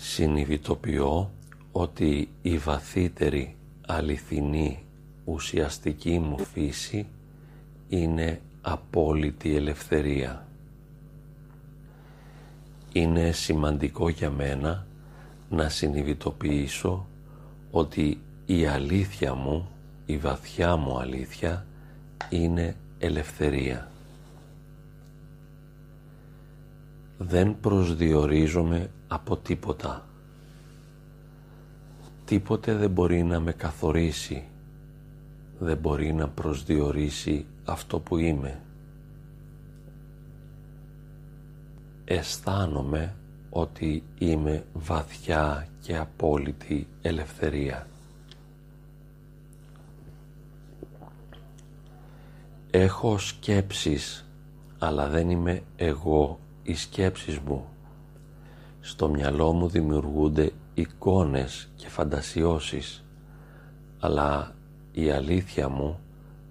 συνειδητοποιώ 0.00 1.30
ότι 1.72 2.28
η 2.42 2.58
βαθύτερη 2.58 3.56
αληθινή 3.86 4.84
ουσιαστική 5.24 6.18
μου 6.18 6.38
φύση 6.38 7.06
είναι 7.88 8.40
απόλυτη 8.62 9.56
ελευθερία. 9.56 10.46
Είναι 12.92 13.32
σημαντικό 13.32 14.08
για 14.08 14.30
μένα 14.30 14.86
να 15.50 15.68
συνειδητοποιήσω 15.68 17.06
ότι 17.70 18.20
η 18.46 18.66
αλήθεια 18.66 19.34
μου, 19.34 19.68
η 20.06 20.16
βαθιά 20.16 20.76
μου 20.76 20.98
αλήθεια 20.98 21.66
είναι 22.30 22.76
ελευθερία. 22.98 23.90
Δεν 27.18 27.60
προσδιορίζομαι 27.60 28.90
από 29.08 29.36
τίποτα. 29.36 30.06
Τίποτε 32.24 32.74
δεν 32.74 32.90
μπορεί 32.90 33.22
να 33.22 33.40
με 33.40 33.52
καθορίσει. 33.52 34.44
Δεν 35.58 35.76
μπορεί 35.76 36.12
να 36.12 36.28
προσδιορίσει 36.28 37.46
αυτό 37.64 37.98
που 37.98 38.16
είμαι. 38.16 38.60
Αισθάνομαι 42.04 43.14
ότι 43.50 44.02
είμαι 44.18 44.64
βαθιά 44.72 45.68
και 45.80 45.96
απόλυτη 45.96 46.86
ελευθερία. 47.02 47.86
Έχω 52.70 53.18
σκέψεις, 53.18 54.24
αλλά 54.78 55.08
δεν 55.08 55.30
είμαι 55.30 55.62
εγώ 55.76 56.38
οι 56.62 56.74
σκέψεις 56.74 57.38
μου. 57.38 57.68
Στο 58.88 59.08
μυαλό 59.08 59.52
μου 59.52 59.68
δημιουργούνται 59.68 60.52
εικόνες 60.74 61.68
και 61.76 61.88
φαντασιώσεις, 61.88 63.04
αλλά 64.00 64.54
η 64.92 65.10
αλήθεια 65.10 65.68
μου 65.68 66.00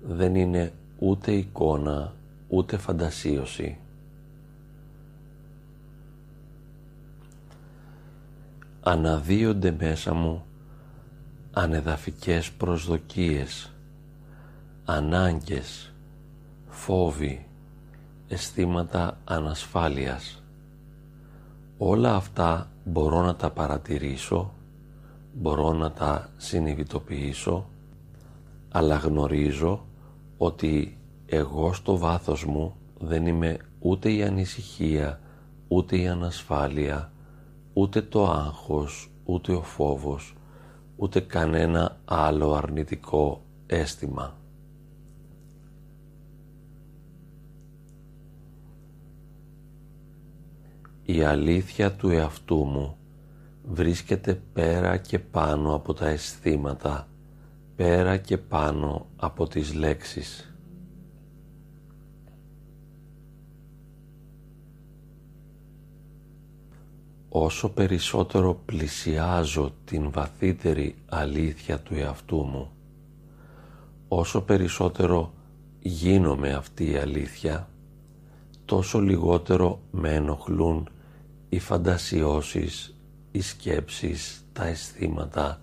δεν 0.08 0.36
είναι 0.36 0.74
ούτε 1.00 1.32
εικόνα 1.32 2.14
ούτε 2.48 2.78
φαντασίωση. 2.78 3.78
Αναδύονται 8.82 9.76
μέσα 9.80 10.14
μου 10.14 10.46
ανεδαφικές 11.54 12.52
προσδοκίες, 12.52 13.72
ανάγκες, 14.86 15.94
φόβοι, 16.68 17.48
αισθήματα 18.28 19.18
ανασφάλειας. 19.24 20.42
Όλα 21.78 22.16
αυτά 22.16 22.70
μπορώ 22.84 23.22
να 23.22 23.36
τα 23.36 23.50
παρατηρήσω, 23.50 24.54
μπορώ 25.34 25.74
να 25.74 25.92
τα 25.92 26.30
συνειδητοποιήσω, 26.38 27.66
αλλά 28.70 28.96
γνωρίζω 28.96 29.86
ότι 30.38 30.98
εγώ 31.26 31.74
στο 31.74 31.98
βάθος 31.98 32.46
μου 32.46 32.76
δεν 33.00 33.28
είμαι 33.28 33.58
ούτε 33.80 34.12
η 34.12 34.24
ανησυχία, 34.24 35.20
ούτε 35.68 35.98
η 35.98 36.08
ανασφάλεια, 36.08 37.12
ούτε 37.74 38.02
το 38.02 38.26
άγχος, 38.26 39.10
ούτε 39.26 39.54
ο 39.54 39.62
φόβος, 39.62 40.36
ούτε 40.96 41.20
κανένα 41.20 41.98
άλλο 42.06 42.54
αρνητικό 42.54 43.42
αίσθημα. 43.66 44.37
Η 51.10 51.24
αλήθεια 51.24 51.92
του 51.92 52.10
εαυτού 52.10 52.56
μου 52.56 52.98
βρίσκεται 53.64 54.42
πέρα 54.54 54.98
και 54.98 55.20
πάνω 55.20 55.76
από 55.76 55.94
τα 55.94 56.08
αισθήματα, 56.08 57.08
πέρα 57.76 58.18
και 58.18 58.38
πάνω 58.38 59.06
από 59.16 59.48
τις 59.48 59.74
λέξεις. 59.74 60.56
Όσο 67.30 67.70
περισσότερο 67.70 68.62
πλησιάζω 68.66 69.74
την 69.86 70.12
βαθύτερη 70.12 70.96
αλήθεια 71.10 71.80
του 71.80 71.96
εαυτού 71.96 72.38
μου, 72.38 72.72
όσο 74.08 74.42
περισσότερο 74.42 75.34
γίνομαι 75.80 76.54
αυτή 76.54 76.92
η 76.92 76.96
αλήθεια, 76.98 77.70
τόσο 78.66 79.00
λιγότερο 79.00 79.80
με 79.92 80.14
ενοχλούν 80.14 80.90
οι 81.50 81.60
φαντασιώσεις, 81.60 82.96
οι 83.32 83.42
σκέψεις, 83.42 84.46
τα 84.54 84.66
αισθήματα, 84.66 85.62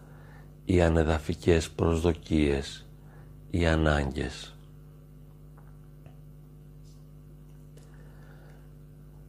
οι 0.65 0.83
ανεδαφικές 0.83 1.71
προσδοκίες, 1.71 2.87
οι 3.51 3.67
ανάγκες. 3.67 4.55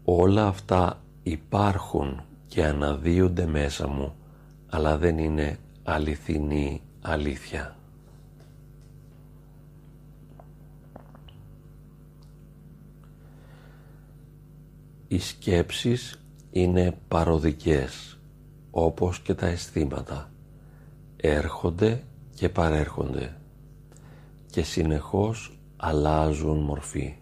Όλα 0.04 0.48
αυτά 0.48 1.02
υπάρχουν 1.24 2.24
και 2.48 2.66
αναδύονται 2.66 3.46
μέσα 3.46 3.88
μου, 3.88 4.16
αλλά 4.70 4.98
δεν 4.98 5.18
είναι 5.18 5.60
αληθινή 5.84 6.82
αλήθεια. 7.02 7.76
Οι 15.08 15.20
σκέψεις 15.20 16.20
είναι 16.58 16.98
παροδικές, 17.08 18.20
όπως 18.72 19.20
και 19.20 19.34
τα 19.34 19.46
αισθήματα. 19.46 20.32
Έρχονται 21.18 22.04
και 22.36 22.50
παρέρχονται 22.50 23.38
και 24.52 24.64
συνεχώς 24.64 25.60
αλλάζουν 25.78 26.58
μορφή. 26.58 27.16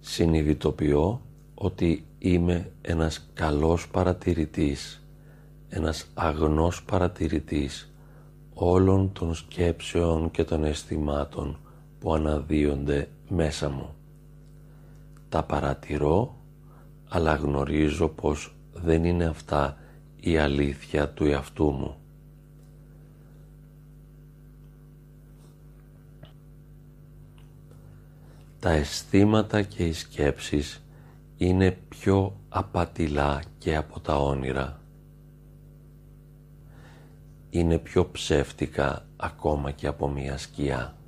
Συνειδητοποιώ 0.00 1.20
ότι 1.54 2.06
είμαι 2.18 2.72
ένας 2.80 3.30
καλός 3.34 3.88
παρατηρητής, 3.88 5.06
ένας 5.68 6.06
αγνός 6.14 6.82
παρατηρητής 6.82 7.92
όλων 8.54 9.12
των 9.12 9.34
σκέψεων 9.34 10.30
και 10.30 10.44
των 10.44 10.64
αισθημάτων 10.64 11.58
που 11.98 12.14
αναδύονται 12.14 13.08
μέσα 13.28 13.68
μου. 13.68 13.94
Τα 15.28 15.42
παρατηρώ, 15.42 16.37
αλλά 17.08 17.34
γνωρίζω 17.34 18.08
πως 18.08 18.56
δεν 18.72 19.04
είναι 19.04 19.24
αυτά 19.24 19.76
η 20.20 20.36
αλήθεια 20.36 21.08
του 21.08 21.24
εαυτού 21.24 21.70
μου. 21.70 21.96
Τα 28.60 28.70
αισθήματα 28.70 29.62
και 29.62 29.86
οι 29.86 29.92
σκέψεις 29.92 30.82
είναι 31.36 31.78
πιο 31.88 32.36
απατηλά 32.48 33.42
και 33.58 33.76
από 33.76 34.00
τα 34.00 34.16
όνειρα. 34.22 34.80
Είναι 37.50 37.78
πιο 37.78 38.10
ψεύτικα 38.10 39.06
ακόμα 39.16 39.70
και 39.70 39.86
από 39.86 40.08
μία 40.08 40.38
σκιά. 40.38 40.98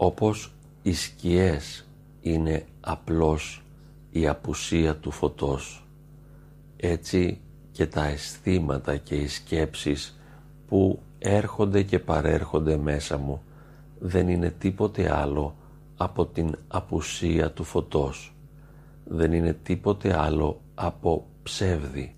όπως 0.00 0.52
οι 0.82 0.92
σκιές 0.92 1.87
είναι 2.32 2.66
απλώς 2.80 3.62
η 4.10 4.28
απουσία 4.28 4.96
του 4.96 5.10
φωτός. 5.10 5.86
Έτσι 6.76 7.40
και 7.72 7.86
τα 7.86 8.04
αισθήματα 8.04 8.96
και 8.96 9.14
οι 9.14 9.26
σκέψεις 9.26 10.20
που 10.66 11.02
έρχονται 11.18 11.82
και 11.82 11.98
παρέρχονται 11.98 12.76
μέσα 12.76 13.18
μου 13.18 13.42
δεν 13.98 14.28
είναι 14.28 14.50
τίποτε 14.50 15.16
άλλο 15.16 15.56
από 15.96 16.26
την 16.26 16.58
απουσία 16.68 17.50
του 17.50 17.64
φωτός. 17.64 18.34
Δεν 19.04 19.32
είναι 19.32 19.52
τίποτε 19.52 20.18
άλλο 20.18 20.60
από 20.74 21.26
ψεύδι. 21.42 22.12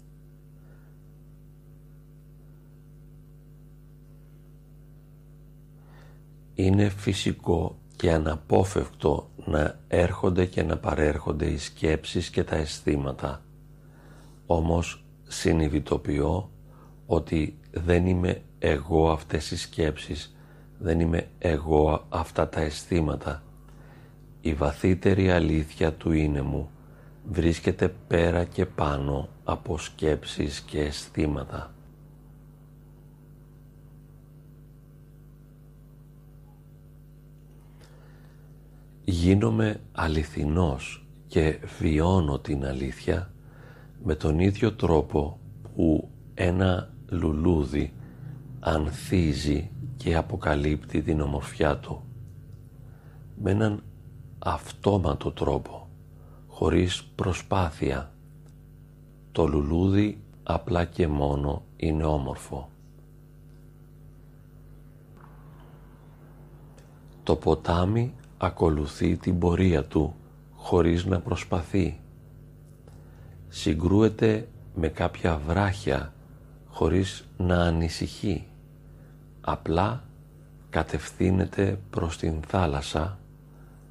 είναι 6.64 6.88
φυσικό 6.88 7.78
και 7.96 8.12
αναπόφευκτο 8.12 9.29
να 9.44 9.78
έρχονται 9.88 10.46
και 10.46 10.62
να 10.62 10.76
παρέρχονται 10.76 11.46
οι 11.46 11.58
σκέψεις 11.58 12.30
και 12.30 12.44
τα 12.44 12.56
αισθήματα. 12.56 13.42
Όμως 14.46 15.04
συνειδητοποιώ 15.28 16.50
ότι 17.06 17.58
δεν 17.70 18.06
είμαι 18.06 18.42
εγώ 18.58 19.10
αυτές 19.10 19.50
οι 19.50 19.56
σκέψεις, 19.56 20.36
δεν 20.78 21.00
είμαι 21.00 21.28
εγώ 21.38 22.06
αυτά 22.08 22.48
τα 22.48 22.60
αισθήματα. 22.60 23.42
Η 24.40 24.54
βαθύτερη 24.54 25.30
αλήθεια 25.30 25.92
του 25.92 26.12
είναι 26.12 26.42
μου 26.42 26.70
βρίσκεται 27.30 27.94
πέρα 28.06 28.44
και 28.44 28.66
πάνω 28.66 29.28
από 29.44 29.78
σκέψεις 29.78 30.60
και 30.60 30.80
αισθήματα. 30.80 31.74
Γίνομαι 39.10 39.80
αληθινός 39.92 41.06
και 41.26 41.58
βιώνω 41.78 42.38
την 42.38 42.66
αλήθεια 42.66 43.32
με 44.04 44.14
τον 44.14 44.38
ίδιο 44.38 44.72
τρόπο 44.72 45.38
που 45.62 46.08
ένα 46.34 46.90
λουλούδι 47.10 47.92
ανθίζει 48.60 49.70
και 49.96 50.16
αποκαλύπτει 50.16 51.02
την 51.02 51.20
ομορφιά 51.20 51.78
του. 51.78 52.02
Με 53.42 53.50
έναν 53.50 53.82
αυτόματο 54.38 55.30
τρόπο 55.32 55.88
χωρίς 56.46 57.04
προσπάθεια. 57.04 58.12
Το 59.32 59.46
λουλούδι 59.46 60.22
απλά 60.42 60.84
και 60.84 61.08
μόνο 61.08 61.62
είναι 61.76 62.04
όμορφο. 62.04 62.68
Το 67.22 67.36
ποτάμι 67.36 68.14
ακολουθεί 68.42 69.16
την 69.16 69.38
πορεία 69.38 69.84
του 69.84 70.14
χωρίς 70.54 71.04
να 71.04 71.20
προσπαθεί 71.20 72.00
συγκρούεται 73.48 74.48
με 74.74 74.88
κάποια 74.88 75.40
βράχια 75.46 76.12
χωρίς 76.68 77.28
να 77.36 77.62
ανησυχεί 77.62 78.46
απλά 79.40 80.04
κατευθύνεται 80.70 81.78
προς 81.90 82.16
την 82.16 82.42
θάλασσα 82.46 83.18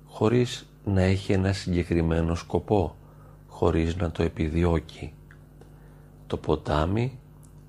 χωρίς 0.06 0.66
να 0.86 1.02
έχει 1.02 1.32
ένα 1.32 1.54
συγκεκριμένο 1.54 2.36
σκοπό, 2.36 2.96
χωρίς 3.48 3.96
να 3.96 4.12
το 4.12 4.24
επιδιώκει. 4.24 5.14
Το 6.28 6.38
ποτάμι 6.38 7.20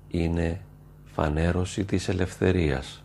είναι 0.07 0.61
φανέρωση 1.05 1.85
της 1.85 2.09
ελευθερίας. 2.09 3.00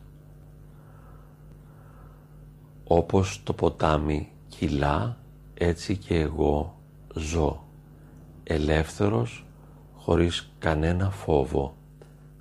Όπως 2.89 3.41
το 3.43 3.53
ποτάμι 3.53 4.29
κυλά, 4.49 5.17
έτσι 5.55 5.97
και 5.97 6.19
εγώ 6.19 6.79
ζω. 7.15 7.65
Ελεύθερος, 8.45 9.45
χωρίς 9.95 10.51
κανένα 10.59 11.11
φόβο, 11.11 11.77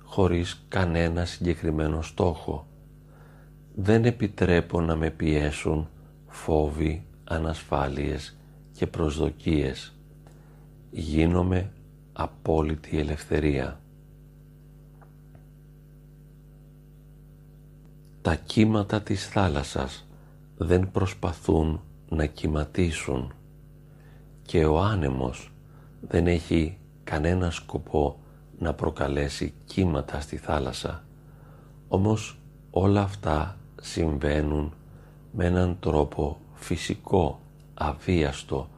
χωρίς 0.02 0.64
κανένα 0.68 1.24
συγκεκριμένο 1.24 2.02
στόχο. 2.02 2.66
Δεν 3.74 4.04
επιτρέπω 4.04 4.80
να 4.80 4.96
με 4.96 5.10
πιέσουν 5.10 5.88
φόβοι, 6.26 7.06
ανασφάλειες 7.24 8.36
και 8.72 8.86
προσδοκίες. 8.86 9.94
Γίνομαι 10.90 11.72
απόλυτη 12.12 12.98
ελευθερία. 12.98 13.80
Τα 18.22 18.34
κύματα 18.34 19.02
της 19.02 19.28
θάλασσας 19.28 20.05
δεν 20.56 20.90
προσπαθούν 20.90 21.80
να 22.08 22.26
κυματίσουν 22.26 23.32
και 24.42 24.64
ο 24.64 24.80
άνεμος 24.80 25.52
δεν 26.00 26.26
έχει 26.26 26.78
κανένα 27.04 27.50
σκοπό 27.50 28.18
να 28.58 28.74
προκαλέσει 28.74 29.54
κύματα 29.64 30.20
στη 30.20 30.36
θάλασσα. 30.36 31.04
Όμως 31.88 32.38
όλα 32.70 33.02
αυτά 33.02 33.56
συμβαίνουν 33.80 34.72
με 35.32 35.44
έναν 35.44 35.76
τρόπο 35.80 36.40
φυσικό, 36.54 37.40
αβίαστο, 37.74 38.68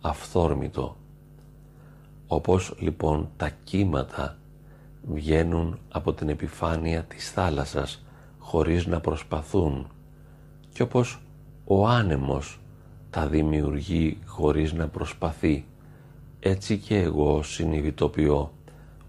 αυθόρμητο. 0.00 0.96
Όπως 2.26 2.74
λοιπόν 2.78 3.28
τα 3.36 3.50
κύματα 3.64 4.38
βγαίνουν 5.12 5.78
από 5.88 6.12
την 6.12 6.28
επιφάνεια 6.28 7.02
της 7.02 7.30
θάλασσας 7.30 8.04
χωρίς 8.38 8.86
να 8.86 9.00
προσπαθούν 9.00 9.86
και 10.72 10.82
όπως 10.82 11.20
ο 11.70 11.86
άνεμος 11.86 12.60
τα 13.10 13.26
δημιουργεί 13.26 14.18
χωρίς 14.26 14.72
να 14.72 14.88
προσπαθεί 14.88 15.64
έτσι 16.40 16.78
και 16.78 16.98
εγώ 16.98 17.42
συνειδητοποιώ 17.42 18.52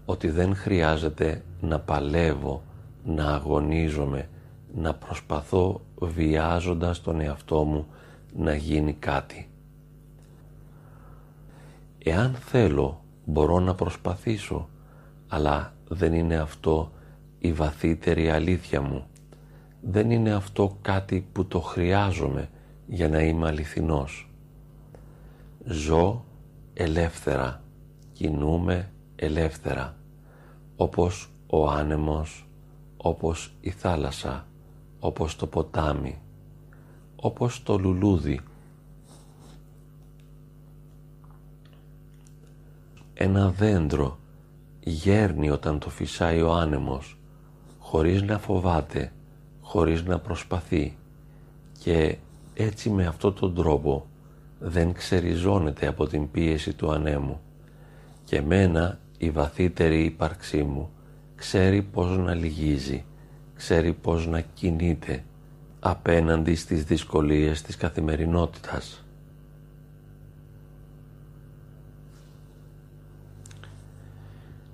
ότι 0.04 0.30
δεν 0.30 0.56
χρειάζεται 0.56 1.44
να 1.60 1.78
παλεύω, 1.80 2.62
να 3.04 3.24
αγωνίζομαι, 3.24 4.28
να 4.74 4.94
προσπαθώ 4.94 5.80
βιάζοντας 6.00 7.00
τον 7.00 7.20
εαυτό 7.20 7.64
μου 7.64 7.86
να 8.36 8.54
γίνει 8.54 8.92
κάτι. 8.92 9.48
Εάν 11.98 12.34
θέλω 12.34 13.00
μπορώ 13.24 13.60
να 13.60 13.74
προσπαθήσω, 13.74 14.68
αλλά 15.28 15.74
δεν 15.88 16.12
είναι 16.12 16.36
αυτό 16.36 16.92
η 17.38 17.52
βαθύτερη 17.52 18.30
αλήθεια 18.30 18.80
μου. 18.80 19.09
Δεν 19.82 20.10
είναι 20.10 20.32
αυτό 20.32 20.78
κάτι 20.82 21.26
που 21.32 21.46
το 21.46 21.60
χρειάζομαι 21.60 22.48
για 22.86 23.08
να 23.08 23.22
είμαι 23.22 23.46
αληθινός. 23.46 24.30
Ζω 25.64 26.24
ελεύθερα, 26.74 27.62
κινούμε 28.12 28.92
ελεύθερα, 29.16 29.96
όπως 30.76 31.30
ο 31.46 31.68
άνεμος, 31.68 32.46
όπως 32.96 33.54
η 33.60 33.70
θάλασσα, 33.70 34.46
όπως 35.00 35.36
το 35.36 35.46
ποτάμι, 35.46 36.18
όπως 37.16 37.62
το 37.62 37.78
λουλούδι. 37.78 38.40
Ένα 43.14 43.50
δέντρο 43.50 44.18
γέρνει 44.80 45.50
όταν 45.50 45.78
το 45.78 45.90
φυσάει 45.90 46.42
ο 46.42 46.52
άνεμος, 46.52 47.18
χωρίς 47.78 48.22
να 48.22 48.38
φοβάται, 48.38 49.12
χωρίς 49.70 50.02
να 50.02 50.18
προσπαθεί 50.18 50.96
και 51.78 52.16
έτσι 52.54 52.90
με 52.90 53.06
αυτόν 53.06 53.34
τον 53.34 53.54
τρόπο 53.54 54.06
δεν 54.58 54.92
ξεριζώνεται 54.92 55.86
από 55.86 56.06
την 56.06 56.30
πίεση 56.30 56.72
του 56.72 56.90
ανέμου 56.92 57.40
και 58.24 58.42
μένα 58.42 58.98
η 59.18 59.30
βαθύτερη 59.30 60.04
ύπαρξή 60.04 60.62
μου 60.62 60.90
ξέρει 61.36 61.82
πώς 61.82 62.18
να 62.18 62.34
λυγίζει, 62.34 63.04
ξέρει 63.54 63.92
πώς 63.92 64.26
να 64.26 64.40
κινείται 64.40 65.24
απέναντι 65.80 66.54
στις 66.54 66.84
δυσκολίες 66.84 67.62
της 67.62 67.76
καθημερινότητας. 67.76 69.04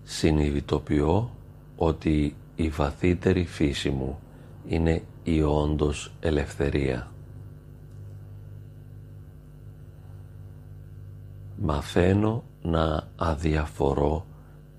Συνειδητοποιώ 0.05 1.31
ότι 1.77 2.37
η 2.57 2.69
βαθύτερη 2.69 3.45
φύση 3.45 3.91
μου 3.91 4.19
είναι 4.69 5.03
η 5.23 5.43
όντως 5.43 6.13
ελευθερία. 6.21 7.11
Μαθαίνω 11.57 12.45
να 12.63 13.09
αδιαφορώ 13.17 14.27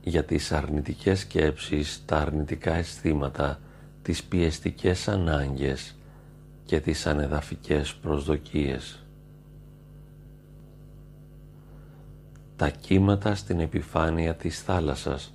για 0.04 0.24
τις 0.24 0.52
αρνητικές 0.52 1.20
σκέψεις, 1.20 2.04
τα 2.06 2.18
αρνητικά 2.18 2.74
αισθήματα, 2.74 3.60
τις 4.02 4.24
πιεστικές 4.24 5.08
ανάγκες 5.08 5.96
και 6.66 6.80
τις 6.80 7.06
ανεδαφικές 7.06 7.94
προσδοκίες. 7.96 9.06
Τα 12.56 12.70
κύματα 12.70 13.36
στην 13.36 13.60
επιφάνεια 13.60 14.36
της 14.36 14.62
θάλασσας 14.62 15.34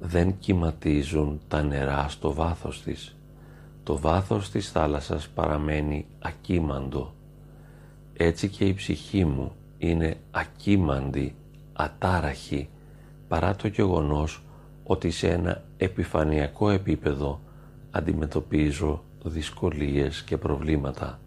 δεν 0.00 0.38
κυματίζουν 0.38 1.40
τα 1.48 1.62
νερά 1.62 2.08
στο 2.08 2.32
βάθος 2.32 2.82
της. 2.82 3.14
Το 3.90 3.98
βάθος 3.98 4.50
της 4.50 4.70
θάλασσας 4.70 5.28
παραμένει 5.28 6.06
ακύμαντο. 6.18 7.14
Έτσι 8.12 8.48
και 8.48 8.64
η 8.64 8.74
ψυχή 8.74 9.24
μου 9.24 9.52
είναι 9.78 10.16
ακύμαντη, 10.30 11.34
ατάραχη, 11.72 12.68
παρά 13.28 13.56
το 13.56 13.68
γεγονός 13.68 14.42
ότι 14.84 15.10
σε 15.10 15.28
ένα 15.28 15.62
επιφανειακό 15.76 16.70
επίπεδο 16.70 17.40
αντιμετωπίζω 17.90 19.02
δυσκολίες 19.24 20.22
και 20.22 20.36
προβλήματα. 20.36 21.20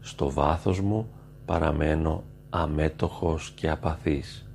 Στο 0.00 0.30
βάθος 0.30 0.80
μου 0.80 1.08
παραμένω 1.44 2.22
αμέτωχος 2.50 3.52
και 3.54 3.70
απαθής. 3.70 4.46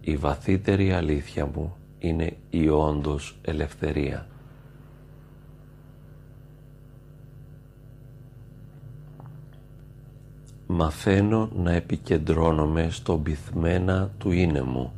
Η 0.00 0.16
βαθύτερη 0.16 0.92
αλήθεια 0.92 1.46
μου 1.46 1.77
είναι 1.98 2.36
η 2.50 2.68
όντως 2.68 3.38
ελευθερία. 3.42 4.26
Μαθαίνω 10.66 11.50
να 11.54 11.72
επικεντρώνομαι 11.72 12.90
στον 12.90 13.22
πυθμένα 13.22 14.10
του 14.18 14.30
είναι 14.30 14.62
μου, 14.62 14.92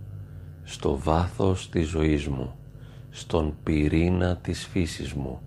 στο 0.65 0.99
βάθος 0.99 1.69
της 1.69 1.89
ζωής 1.89 2.29
μου 2.29 2.55
στον 3.11 3.55
πυρήνα 3.63 4.37
της 4.37 4.67
φύσης 4.67 5.13
μου, 5.13 5.41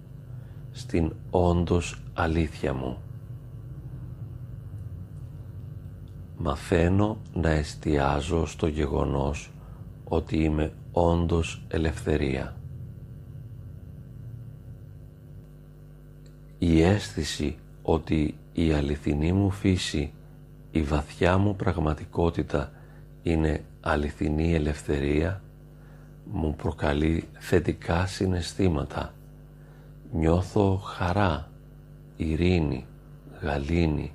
στην 0.71 1.13
όντως 1.29 2.01
αλήθεια 2.13 2.73
μου. 2.73 2.97
Μαθαίνω 6.37 7.17
να 7.33 7.49
εστιάζω 7.49 8.45
στο 8.45 8.67
γεγονός 8.67 9.51
ότι 10.03 10.43
είμαι 10.43 10.73
όντως 10.93 11.65
ελευθερία. 11.67 12.55
Η 16.59 16.81
αίσθηση 16.81 17.57
ότι 17.81 18.35
η 18.53 18.71
αληθινή 18.71 19.31
μου 19.33 19.49
φύση, 19.49 20.13
η 20.71 20.81
βαθιά 20.81 21.37
μου 21.37 21.55
πραγματικότητα 21.55 22.71
είναι 23.23 23.63
αληθινή 23.81 24.53
ελευθερία, 24.53 25.41
μου 26.31 26.55
προκαλεί 26.55 27.23
θετικά 27.33 28.05
συναισθήματα. 28.05 29.13
Νιώθω 30.11 30.75
χαρά, 30.75 31.49
ειρήνη, 32.17 32.85
γαλήνη, 33.41 34.11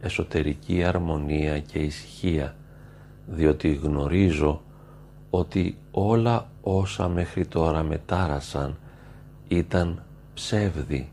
εσωτερική 0.00 0.84
αρμονία 0.84 1.60
και 1.60 1.78
ησυχία, 1.78 2.56
διότι 3.26 3.74
γνωρίζω 3.74 4.62
ότι 5.38 5.78
όλα 5.90 6.48
όσα 6.60 7.08
μέχρι 7.08 7.46
τώρα 7.46 7.82
με 7.82 8.00
τάρασαν 8.06 8.76
ήταν 9.48 10.02
ψεύδι. 10.34 11.12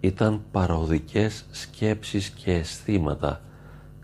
Ήταν 0.00 0.42
παροδικές 0.52 1.44
σκέψεις 1.50 2.30
και 2.30 2.52
αισθήματα 2.52 3.40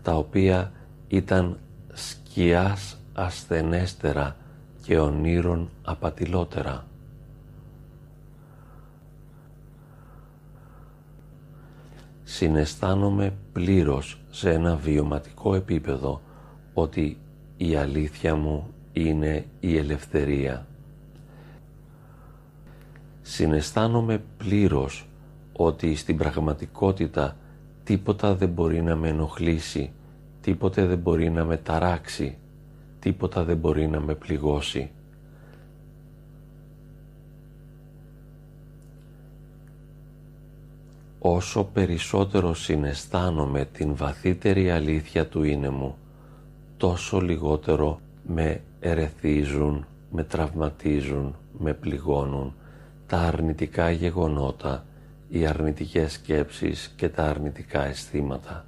τα 0.01 0.15
οποία 0.15 0.71
ήταν 1.07 1.57
σκιάς 1.93 2.97
ασθενέστερα 3.13 4.35
και 4.81 4.99
ονείρων 4.99 5.69
απατηλότερα. 5.83 6.85
Συναισθάνομαι 12.23 13.33
πλήρως 13.53 14.21
σε 14.29 14.51
ένα 14.51 14.75
βιωματικό 14.75 15.55
επίπεδο 15.55 16.21
ότι 16.73 17.17
η 17.61 17.75
αλήθεια 17.75 18.35
μου 18.35 18.67
είναι 18.93 19.45
η 19.59 19.77
ελευθερία. 19.77 20.67
Συναισθάνομαι 23.21 24.21
πλήρως 24.37 25.07
ότι 25.53 25.95
στην 25.95 26.17
πραγματικότητα 26.17 27.35
τίποτα 27.83 28.35
δεν 28.35 28.49
μπορεί 28.49 28.81
να 28.81 28.95
με 28.95 29.07
ενοχλήσει, 29.09 29.91
τίποτε 30.41 30.85
δεν 30.85 30.97
μπορεί 30.97 31.29
να 31.29 31.45
με 31.45 31.57
ταράξει, 31.57 32.37
τίποτα 32.99 33.43
δεν 33.43 33.57
μπορεί 33.57 33.87
να 33.87 33.99
με 33.99 34.15
πληγώσει. 34.15 34.91
Όσο 41.19 41.63
περισσότερο 41.63 42.53
συναισθάνομαι 42.53 43.65
την 43.65 43.95
βαθύτερη 43.95 44.71
αλήθεια 44.71 45.27
του 45.27 45.43
είναι 45.43 45.69
μου, 45.69 45.95
τόσο 46.79 47.21
λιγότερο 47.21 47.99
με 48.27 48.61
ερεθίζουν, 48.79 49.85
με 50.11 50.23
τραυματίζουν, 50.23 51.35
με 51.57 51.73
πληγώνουν 51.73 52.53
τα 53.07 53.17
αρνητικά 53.17 53.91
γεγονότα, 53.91 54.85
οι 55.29 55.45
αρνητικές 55.45 56.11
σκέψεις 56.11 56.93
και 56.95 57.09
τα 57.09 57.23
αρνητικά 57.23 57.85
αισθήματα. 57.85 58.65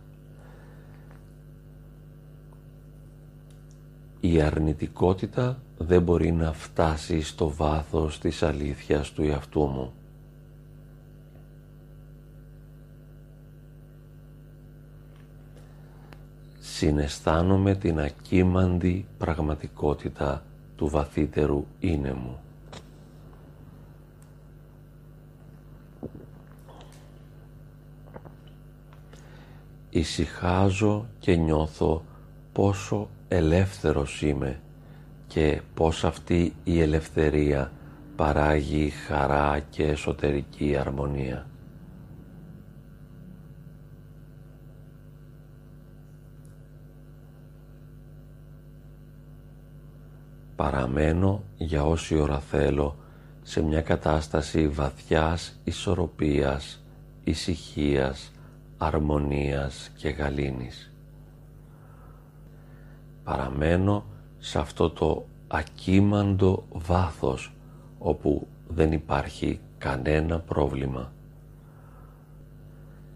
Η 4.20 4.42
αρνητικότητα 4.42 5.62
δεν 5.78 6.02
μπορεί 6.02 6.32
να 6.32 6.54
φτάσει 6.54 7.22
στο 7.22 7.50
βάθος 7.50 8.20
της 8.20 8.44
αλήθειας 8.44 9.12
του 9.12 9.24
εαυτού 9.24 9.62
μου. 9.62 9.94
Συναισθάνομαι 16.82 17.76
την 17.76 18.00
ακίμαντη 18.00 19.06
πραγματικότητα 19.18 20.44
του 20.76 20.88
βαθύτερου 20.88 21.66
είναι 21.80 22.14
μου. 22.14 22.40
Ησυχάζω 29.90 31.06
και 31.20 31.36
νιώθω 31.36 32.04
πόσο 32.54 33.10
ελεύθερος 33.28 34.22
είμαι 34.22 34.60
και 35.28 35.62
πως 35.74 36.04
αυτή 36.04 36.54
η 36.64 36.82
ελευθερία 36.82 37.72
παράγει 38.16 38.90
χαρά 38.90 39.60
και 39.70 39.84
εσωτερική 39.84 40.76
αρμονία. 40.78 41.46
Παραμένω 50.62 51.44
για 51.58 51.86
όση 51.86 52.18
ώρα 52.18 52.40
θέλω 52.40 52.96
σε 53.42 53.62
μια 53.62 53.82
κατάσταση 53.82 54.68
βαθιάς 54.68 55.60
ισορροπίας, 55.64 56.84
ησυχίας, 57.24 58.32
αρμονίας 58.78 59.92
και 59.98 60.10
γαλήνης. 60.10 60.92
Παραμένω 63.24 64.04
σε 64.38 64.60
αυτό 64.60 64.90
το 64.90 65.26
ακίμαντο 65.48 66.64
βάθος 66.72 67.54
όπου 68.00 68.48
δεν 68.68 68.92
υπάρχει 68.92 69.60
κανένα 69.78 70.40
πρόβλημα. 70.40 71.12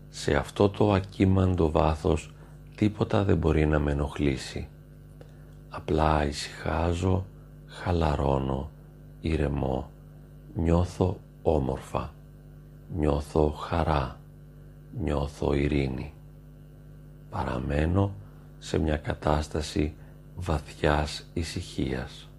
Σε 0.09 0.35
αυτό 0.35 0.69
το 0.69 0.93
ακίμαντο 0.93 1.71
βάθος 1.71 2.33
τίποτα 2.75 3.23
δεν 3.23 3.37
μπορεί 3.37 3.65
να 3.65 3.79
με 3.79 3.91
ενοχλήσει. 3.91 4.67
Απλά 5.69 6.25
ησυχάζω 6.25 7.25
χαλαρώνω, 7.81 8.69
ηρεμώ, 9.21 9.89
νιώθω 10.55 11.17
όμορφα, 11.41 12.13
νιώθω 12.95 13.49
χαρά, 13.49 14.19
νιώθω 14.99 15.53
ειρήνη. 15.53 16.13
Παραμένω 17.29 18.13
σε 18.59 18.77
μια 18.77 18.97
κατάσταση 18.97 19.93
βαθιάς 20.35 21.25
ησυχίας. 21.33 22.29